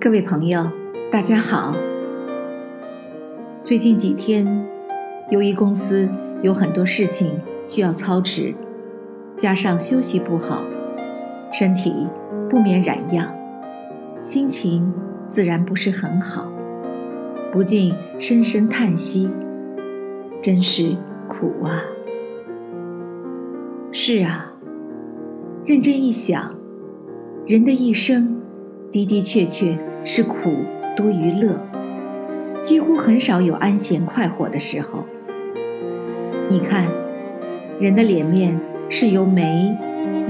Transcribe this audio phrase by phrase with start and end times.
[0.00, 0.64] 各位朋友，
[1.10, 1.74] 大家好。
[3.64, 4.46] 最近几天，
[5.28, 6.08] 由于公司
[6.40, 7.32] 有很多事情
[7.66, 8.54] 需要操持，
[9.34, 10.62] 加上休息不好，
[11.52, 12.06] 身体
[12.48, 13.28] 不免染恙，
[14.22, 14.94] 心情
[15.32, 16.48] 自然不是很好，
[17.50, 19.28] 不禁深深叹息：
[20.40, 20.96] 真是
[21.28, 21.82] 苦啊！
[23.90, 24.52] 是啊，
[25.66, 26.54] 认真一想，
[27.48, 28.40] 人的一生
[28.92, 29.76] 的的确确。
[30.04, 30.64] 是苦
[30.96, 31.60] 多于乐，
[32.62, 35.04] 几乎很少有安闲快活的时候。
[36.48, 36.86] 你看，
[37.78, 39.76] 人的脸面是由眉、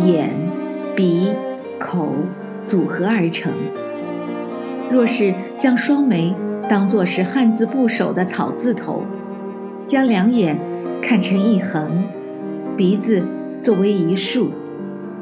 [0.05, 0.31] 眼、
[0.97, 1.33] 鼻、
[1.79, 2.09] 口
[2.67, 3.53] 组合而成。
[4.91, 6.35] 若是将双眉
[6.69, 9.03] 当作是汉字部首的草字头，
[9.87, 10.59] 将两眼
[11.01, 12.03] 看成一横，
[12.77, 13.23] 鼻子
[13.63, 14.51] 作为一竖，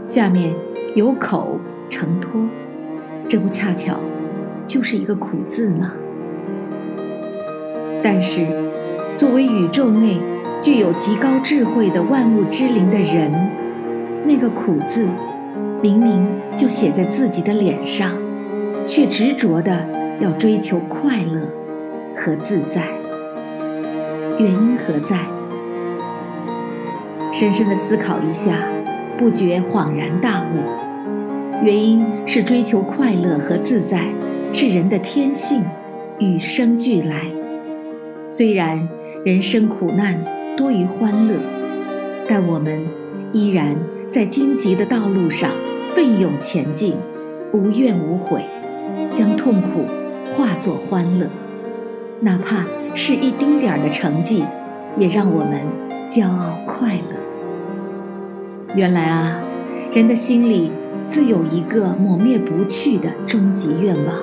[0.07, 0.55] 下面
[0.95, 1.61] 有口
[1.91, 2.41] 承托，
[3.29, 3.99] 这不恰巧？
[4.67, 5.93] 就是一个苦字吗？
[8.03, 8.47] 但是，
[9.17, 10.19] 作为宇宙内
[10.61, 13.33] 具有极高智慧的万物之灵的人，
[14.25, 15.09] 那个苦字，
[15.83, 18.13] 明明就写在自己的脸上，
[18.87, 19.87] 却执着的
[20.21, 21.49] 要追求快乐
[22.17, 22.83] 和自在。
[24.39, 25.21] 原因何在？
[27.33, 28.61] 深深的思考一下，
[29.19, 31.65] 不觉恍然大悟。
[31.65, 34.07] 原因是追求快乐和自在。
[34.52, 35.63] 是人的天性，
[36.19, 37.27] 与生俱来。
[38.29, 38.88] 虽然
[39.25, 40.19] 人生苦难
[40.57, 41.35] 多于欢乐，
[42.29, 42.85] 但我们
[43.33, 43.77] 依然
[44.11, 45.51] 在荆棘的道路上
[45.95, 46.95] 奋勇前进，
[47.53, 48.43] 无怨无悔，
[49.15, 49.85] 将痛苦
[50.35, 51.27] 化作欢乐。
[52.21, 54.43] 哪怕是一丁点儿的成绩，
[54.97, 55.60] 也让我们
[56.09, 58.75] 骄傲快乐。
[58.75, 59.41] 原来啊，
[59.93, 60.71] 人的心里
[61.09, 64.16] 自有一个抹灭不去的终极愿望。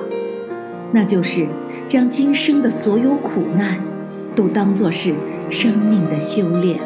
[0.92, 1.46] 那就是
[1.86, 3.78] 将今生的所有苦难，
[4.36, 5.14] 都当作是
[5.50, 6.78] 生命的修炼。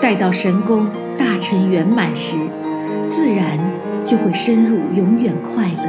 [0.00, 2.36] 待到神功大成圆满时，
[3.06, 3.58] 自然
[4.04, 5.84] 就会深入永远快乐、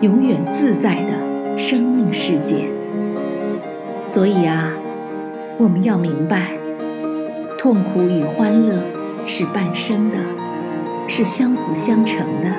[0.00, 2.66] 永远自在的生命世界。
[4.04, 4.72] 所以啊，
[5.58, 6.52] 我们要明白，
[7.58, 8.74] 痛苦与欢乐
[9.26, 10.16] 是伴生的，
[11.08, 12.52] 是相辅相成的。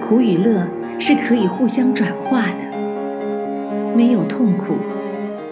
[0.00, 0.66] 苦与乐
[0.98, 3.96] 是可以互相转化的。
[3.96, 4.74] 没有痛苦，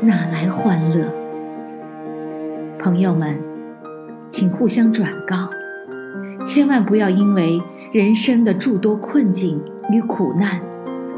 [0.03, 1.07] 哪来欢乐？
[2.79, 3.41] 朋友们，
[4.29, 5.49] 请互相转告，
[6.47, 7.61] 千万不要因为
[7.93, 10.61] 人生的诸多困境与苦难，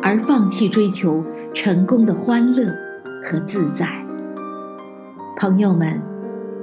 [0.01, 2.73] 而放弃追求成功的欢乐
[3.25, 3.87] 和自在。
[5.37, 6.01] 朋友们，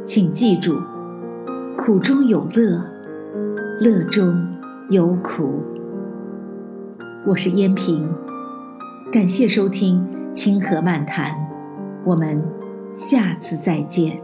[0.04, 0.82] 请记住，
[1.78, 2.82] 苦中有乐，
[3.82, 4.42] 乐中
[4.90, 5.62] 有苦。
[7.28, 8.10] 我是燕平，
[9.12, 10.02] 感谢收听。
[10.34, 11.32] 清河漫谈，
[12.06, 12.42] 我们
[12.94, 14.22] 下次再见。